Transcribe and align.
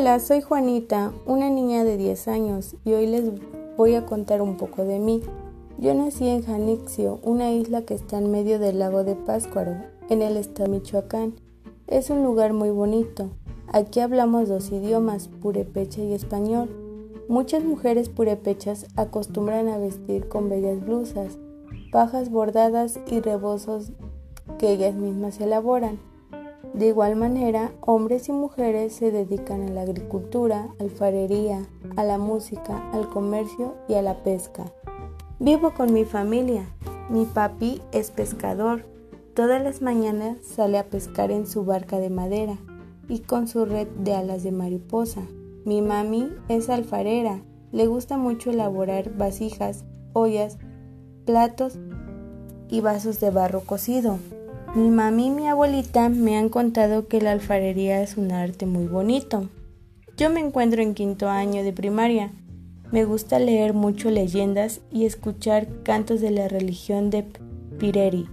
Hola, 0.00 0.20
soy 0.20 0.42
Juanita, 0.42 1.12
una 1.26 1.50
niña 1.50 1.82
de 1.82 1.96
10 1.96 2.28
años, 2.28 2.76
y 2.84 2.92
hoy 2.92 3.08
les 3.08 3.32
voy 3.76 3.96
a 3.96 4.06
contar 4.06 4.42
un 4.42 4.56
poco 4.56 4.84
de 4.84 5.00
mí. 5.00 5.22
Yo 5.76 5.92
nací 5.92 6.28
en 6.28 6.44
Janixio, 6.44 7.18
una 7.24 7.50
isla 7.50 7.82
que 7.82 7.94
está 7.94 8.18
en 8.18 8.30
medio 8.30 8.60
del 8.60 8.78
lago 8.78 9.02
de 9.02 9.16
Páscuaro, 9.16 9.74
en 10.08 10.22
el 10.22 10.36
estado 10.36 10.70
de 10.70 10.78
Michoacán. 10.78 11.34
Es 11.88 12.10
un 12.10 12.22
lugar 12.22 12.52
muy 12.52 12.70
bonito. 12.70 13.30
Aquí 13.72 13.98
hablamos 13.98 14.48
dos 14.48 14.70
idiomas, 14.70 15.26
purepecha 15.26 16.00
y 16.00 16.12
español. 16.12 16.70
Muchas 17.28 17.64
mujeres 17.64 18.08
purepechas 18.08 18.86
acostumbran 18.94 19.66
a 19.66 19.78
vestir 19.78 20.28
con 20.28 20.48
bellas 20.48 20.80
blusas, 20.80 21.38
pajas 21.90 22.30
bordadas 22.30 23.00
y 23.10 23.18
rebozos 23.18 23.90
que 24.60 24.70
ellas 24.70 24.94
mismas 24.94 25.40
elaboran. 25.40 25.98
De 26.74 26.88
igual 26.88 27.16
manera, 27.16 27.72
hombres 27.80 28.28
y 28.28 28.32
mujeres 28.32 28.92
se 28.92 29.10
dedican 29.10 29.62
a 29.62 29.70
la 29.70 29.82
agricultura, 29.82 30.68
alfarería, 30.78 31.66
a 31.96 32.04
la 32.04 32.18
música, 32.18 32.90
al 32.92 33.08
comercio 33.08 33.74
y 33.88 33.94
a 33.94 34.02
la 34.02 34.22
pesca. 34.22 34.64
Vivo 35.40 35.72
con 35.74 35.92
mi 35.92 36.04
familia. 36.04 36.68
Mi 37.10 37.24
papi 37.24 37.80
es 37.92 38.10
pescador. 38.10 38.84
Todas 39.34 39.62
las 39.62 39.82
mañanas 39.82 40.38
sale 40.42 40.78
a 40.78 40.88
pescar 40.88 41.30
en 41.30 41.46
su 41.46 41.64
barca 41.64 41.98
de 41.98 42.10
madera 42.10 42.58
y 43.08 43.20
con 43.20 43.48
su 43.48 43.64
red 43.64 43.86
de 44.00 44.14
alas 44.14 44.42
de 44.42 44.52
mariposa. 44.52 45.22
Mi 45.64 45.80
mami 45.80 46.28
es 46.48 46.68
alfarera. 46.68 47.40
Le 47.72 47.86
gusta 47.86 48.18
mucho 48.18 48.50
elaborar 48.50 49.16
vasijas, 49.16 49.84
ollas, 50.12 50.58
platos 51.24 51.78
y 52.68 52.80
vasos 52.80 53.20
de 53.20 53.30
barro 53.30 53.60
cocido. 53.60 54.18
Mi 54.74 54.90
mami 54.90 55.26
y 55.26 55.30
mi 55.30 55.48
abuelita 55.48 56.10
me 56.10 56.36
han 56.36 56.50
contado 56.50 57.08
que 57.08 57.20
la 57.20 57.32
alfarería 57.32 58.02
es 58.02 58.16
un 58.18 58.32
arte 58.32 58.66
muy 58.66 58.86
bonito. 58.86 59.48
Yo 60.18 60.28
me 60.28 60.40
encuentro 60.40 60.82
en 60.82 60.94
quinto 60.94 61.28
año 61.28 61.64
de 61.64 61.72
primaria. 61.72 62.32
Me 62.92 63.04
gusta 63.04 63.38
leer 63.38 63.72
mucho 63.72 64.10
leyendas 64.10 64.80
y 64.90 65.06
escuchar 65.06 65.68
cantos 65.84 66.20
de 66.20 66.32
la 66.32 66.48
religión 66.48 67.08
de 67.08 67.24
Pireri. 67.78 68.28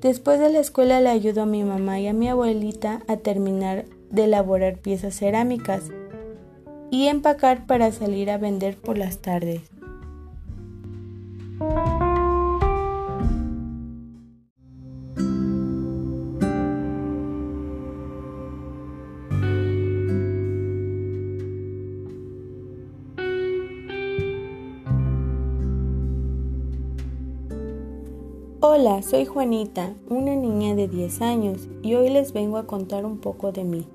Después 0.00 0.38
de 0.38 0.50
la 0.50 0.60
escuela 0.60 1.00
le 1.00 1.08
ayudo 1.08 1.42
a 1.42 1.46
mi 1.46 1.64
mamá 1.64 1.98
y 1.98 2.06
a 2.06 2.12
mi 2.12 2.28
abuelita 2.28 3.02
a 3.08 3.16
terminar 3.16 3.86
de 4.10 4.24
elaborar 4.24 4.78
piezas 4.78 5.16
cerámicas 5.16 5.90
y 6.90 7.08
empacar 7.08 7.66
para 7.66 7.90
salir 7.90 8.30
a 8.30 8.38
vender 8.38 8.76
por 8.76 8.96
las 8.96 9.18
tardes. 9.18 9.62
Hola, 28.66 29.02
soy 29.02 29.26
Juanita, 29.26 29.92
una 30.08 30.34
niña 30.34 30.74
de 30.74 30.88
10 30.88 31.20
años, 31.20 31.68
y 31.82 31.96
hoy 31.96 32.08
les 32.08 32.32
vengo 32.32 32.56
a 32.56 32.66
contar 32.66 33.04
un 33.04 33.18
poco 33.18 33.52
de 33.52 33.62
mí. 33.62 33.86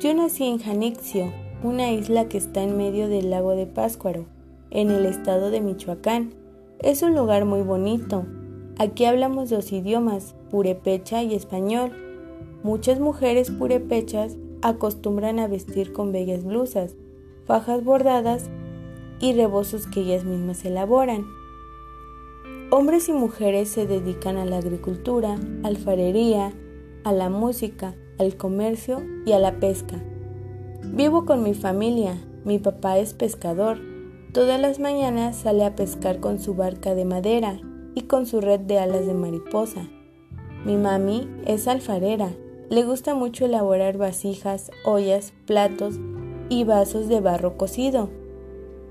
Yo 0.00 0.12
nací 0.12 0.46
en 0.46 0.58
Janixio, 0.58 1.32
una 1.62 1.92
isla 1.92 2.26
que 2.26 2.36
está 2.36 2.64
en 2.64 2.76
medio 2.76 3.08
del 3.08 3.30
lago 3.30 3.52
de 3.52 3.66
Páscuaro, 3.66 4.24
en 4.72 4.90
el 4.90 5.06
estado 5.06 5.52
de 5.52 5.60
Michoacán. 5.60 6.34
Es 6.80 7.04
un 7.04 7.14
lugar 7.14 7.44
muy 7.44 7.62
bonito. 7.62 8.26
Aquí 8.78 9.04
hablamos 9.04 9.48
dos 9.48 9.70
idiomas, 9.70 10.34
purepecha 10.50 11.22
y 11.22 11.36
español. 11.36 11.92
Muchas 12.64 12.98
mujeres 12.98 13.52
purepechas 13.52 14.36
acostumbran 14.60 15.38
a 15.38 15.46
vestir 15.46 15.92
con 15.92 16.10
bellas 16.10 16.42
blusas, 16.42 16.96
fajas 17.44 17.84
bordadas 17.84 18.50
y 19.20 19.34
rebozos 19.34 19.86
que 19.86 20.00
ellas 20.00 20.24
mismas 20.24 20.64
elaboran. 20.64 21.26
Hombres 22.72 23.08
y 23.08 23.12
mujeres 23.12 23.68
se 23.68 23.84
dedican 23.84 24.36
a 24.36 24.44
la 24.44 24.58
agricultura, 24.58 25.34
alfarería, 25.64 26.52
a 27.02 27.12
la 27.12 27.28
música, 27.28 27.96
al 28.16 28.36
comercio 28.36 29.02
y 29.26 29.32
a 29.32 29.40
la 29.40 29.58
pesca. 29.58 29.96
Vivo 30.84 31.26
con 31.26 31.42
mi 31.42 31.54
familia. 31.54 32.14
Mi 32.44 32.60
papá 32.60 32.98
es 32.98 33.12
pescador. 33.12 33.78
Todas 34.32 34.60
las 34.60 34.78
mañanas 34.78 35.34
sale 35.34 35.64
a 35.64 35.74
pescar 35.74 36.20
con 36.20 36.38
su 36.38 36.54
barca 36.54 36.94
de 36.94 37.04
madera 37.04 37.58
y 37.96 38.02
con 38.02 38.24
su 38.24 38.40
red 38.40 38.60
de 38.60 38.78
alas 38.78 39.04
de 39.04 39.14
mariposa. 39.14 39.88
Mi 40.64 40.76
mami 40.76 41.28
es 41.46 41.66
alfarera. 41.66 42.30
Le 42.68 42.84
gusta 42.84 43.16
mucho 43.16 43.46
elaborar 43.46 43.98
vasijas, 43.98 44.70
ollas, 44.84 45.32
platos 45.44 45.96
y 46.48 46.62
vasos 46.62 47.08
de 47.08 47.18
barro 47.18 47.56
cocido. 47.56 48.10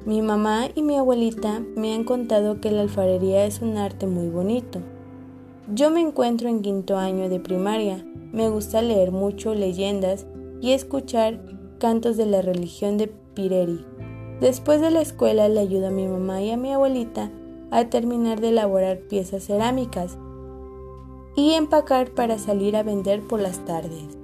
Mi 0.06 0.22
mamá 0.22 0.70
y 0.74 0.82
mi 0.82 0.96
abuelita 0.96 1.62
me 1.76 1.94
han 1.94 2.06
contado 2.06 2.62
que 2.62 2.72
la 2.72 2.82
alfarería 2.82 3.46
es 3.46 3.62
un 3.62 3.78
arte 3.78 4.08
muy 4.08 4.30
bonito. 4.30 4.80
Yo 5.74 5.92
me 5.92 6.00
encuentro 6.00 6.48
en 6.48 6.62
quinto 6.62 6.98
año 6.98 7.28
de 7.30 7.40
primaria. 7.40 8.06
Me 8.32 8.50
gusta 8.50 8.82
leer 8.82 9.12
mucho 9.12 9.54
leyendas 9.54 10.26
y 10.62 10.72
escuchar 10.72 11.42
cantos 11.80 12.16
de 12.16 12.26
la 12.26 12.42
religión 12.42 12.98
de 12.98 13.08
Pireri. 13.08 13.86
Después 14.40 14.80
de 14.80 14.90
la 14.90 15.02
escuela 15.02 15.50
le 15.50 15.60
ayudo 15.60 15.88
a 15.88 15.92
mi 15.92 16.08
mamá 16.08 16.42
y 16.42 16.52
a 16.52 16.58
mi 16.58 16.72
abuelita 16.72 17.30
a 17.72 17.86
terminar 17.86 18.40
de 18.40 18.50
elaborar 18.50 19.00
piezas 19.00 19.44
cerámicas 19.44 20.18
y 21.36 21.52
empacar 21.54 22.12
para 22.12 22.38
salir 22.40 22.76
a 22.76 22.84
vender 22.84 23.22
por 23.28 23.42
las 23.42 23.64
tardes. 23.66 24.18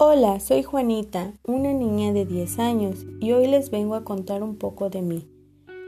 Hola, 0.00 0.38
soy 0.38 0.62
Juanita, 0.62 1.34
una 1.42 1.72
niña 1.72 2.12
de 2.12 2.24
10 2.24 2.60
años, 2.60 3.04
y 3.18 3.32
hoy 3.32 3.48
les 3.48 3.72
vengo 3.72 3.96
a 3.96 4.04
contar 4.04 4.44
un 4.44 4.54
poco 4.54 4.90
de 4.90 5.02
mí. 5.02 5.28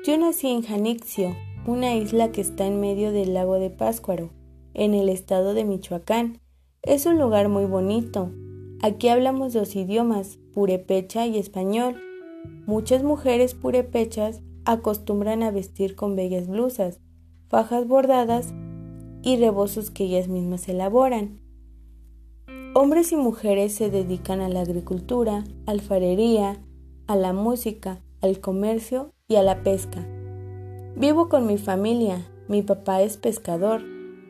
Yo 0.04 0.18
nací 0.18 0.48
en 0.48 0.62
Janixio, 0.62 1.36
una 1.64 1.94
isla 1.94 2.32
que 2.32 2.40
está 2.40 2.66
en 2.66 2.80
medio 2.80 3.12
del 3.12 3.34
lago 3.34 3.60
de 3.60 3.70
Páscuaro, 3.70 4.30
en 4.74 4.94
el 4.94 5.08
estado 5.08 5.54
de 5.54 5.64
Michoacán. 5.64 6.40
Es 6.82 7.06
un 7.06 7.20
lugar 7.20 7.48
muy 7.48 7.66
bonito. 7.66 8.32
Aquí 8.82 9.06
hablamos 9.06 9.52
dos 9.52 9.76
idiomas, 9.76 10.40
purepecha 10.54 11.28
y 11.28 11.38
español. 11.38 11.94
Muchas 12.66 13.04
mujeres 13.04 13.54
purepechas 13.54 14.42
acostumbran 14.64 15.44
a 15.44 15.52
vestir 15.52 15.94
con 15.94 16.16
bellas 16.16 16.48
blusas, 16.48 16.98
fajas 17.48 17.86
bordadas 17.86 18.52
y 19.22 19.36
rebozos 19.36 19.92
que 19.92 20.02
ellas 20.02 20.26
mismas 20.26 20.68
elaboran. 20.68 21.38
Hombres 22.72 23.10
y 23.10 23.16
mujeres 23.16 23.74
se 23.74 23.90
dedican 23.90 24.40
a 24.40 24.48
la 24.48 24.60
agricultura, 24.60 25.42
alfarería, 25.66 26.62
a 27.08 27.16
la 27.16 27.32
música, 27.32 27.98
al 28.20 28.38
comercio 28.38 29.12
y 29.26 29.34
a 29.34 29.42
la 29.42 29.64
pesca. 29.64 30.06
Vivo 30.94 31.28
con 31.28 31.48
mi 31.48 31.58
familia. 31.58 32.24
Mi 32.46 32.62
papá 32.62 33.02
es 33.02 33.16
pescador. 33.16 33.82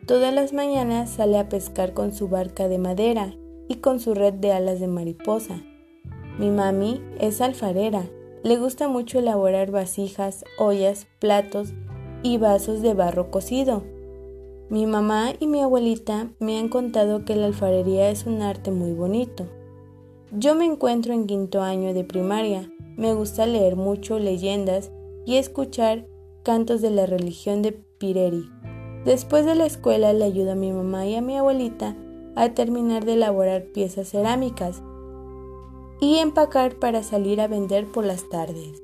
Todas 0.07 0.33
las 0.33 0.55
mañanas 0.55 1.11
sale 1.11 1.39
a 1.39 1.51
pescar 1.51 1.93
con 1.93 2.15
su 2.15 2.29
barca 2.29 2.67
de 2.67 2.79
madera 2.79 3.35
y 3.69 3.77
con 3.77 4.01
su 4.01 4.15
red 4.15 4.33
de 4.33 4.53
alas 4.53 4.81
de 4.81 4.89
mariposa. 4.89 5.63
Mi 6.39 6.51
mami 6.51 7.03
es 7.19 7.43
alfarera. 7.43 8.07
Le 8.43 8.57
gusta 8.57 8.89
mucho 8.89 9.19
elaborar 9.19 9.71
vasijas, 9.71 10.47
ollas, 10.59 11.07
platos 11.19 11.75
y 12.23 12.39
vasos 12.39 12.81
de 12.81 12.95
barro 12.95 13.31
cocido. 13.31 13.83
Mi 14.71 14.87
mamá 14.87 15.33
y 15.41 15.49
mi 15.49 15.61
abuelita 15.61 16.31
me 16.39 16.57
han 16.57 16.69
contado 16.69 17.25
que 17.25 17.35
la 17.35 17.47
alfarería 17.47 18.09
es 18.09 18.25
un 18.25 18.41
arte 18.41 18.71
muy 18.71 18.93
bonito. 18.93 19.49
Yo 20.31 20.55
me 20.55 20.65
encuentro 20.65 21.13
en 21.13 21.27
quinto 21.27 21.61
año 21.61 21.93
de 21.93 22.05
primaria. 22.05 22.71
Me 22.97 23.13
gusta 23.13 23.47
leer 23.47 23.75
mucho 23.75 24.21
leyendas 24.21 24.93
y 25.27 25.39
escuchar 25.39 26.07
cantos 26.45 26.83
de 26.83 26.91
la 26.91 27.07
religión 27.07 27.63
de 27.63 27.73
Pireri. 27.73 28.49
Después 29.05 29.45
de 29.45 29.57
la 29.57 29.67
escuela 29.67 30.13
le 30.13 30.25
ayudo 30.25 30.53
a 30.53 30.55
mi 30.55 30.71
mamá 30.71 31.05
y 31.05 31.17
a 31.17 31.21
mi 31.21 31.37
abuelita 31.37 31.97
a 32.37 32.51
terminar 32.51 33.05
de 33.05 33.15
elaborar 33.15 33.65
piezas 33.73 34.11
cerámicas 34.11 34.85
y 36.01 36.19
empacar 36.19 36.77
para 36.77 37.03
salir 37.03 37.41
a 37.41 37.49
vender 37.49 37.87
por 37.91 38.05
las 38.05 38.29
tardes. 38.29 38.81